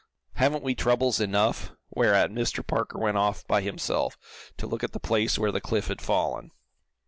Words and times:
Haven't 0.37 0.63
we 0.63 0.73
troubles 0.73 1.19
enough?" 1.19 1.73
whereat 1.91 2.31
Mr. 2.31 2.65
Parker 2.65 2.97
went 2.97 3.17
off 3.17 3.45
by 3.45 3.61
himself, 3.61 4.17
to 4.57 4.65
look 4.65 4.83
at 4.83 4.93
the 4.93 4.99
place 4.99 5.37
where 5.37 5.51
the 5.51 5.61
cliff 5.61 5.89
had 5.89 6.01
fallen. 6.01 6.49